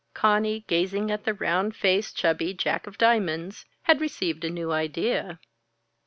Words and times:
Conny, 0.15 0.61
gazing 0.65 1.11
at 1.11 1.25
the 1.25 1.33
round 1.35 1.75
faced, 1.75 2.17
chubby 2.17 2.55
Jack 2.55 2.87
of 2.87 2.97
Diamonds, 2.97 3.65
had 3.83 4.01
received 4.01 4.43
a 4.43 4.49
new 4.49 4.71
idea. 4.71 5.39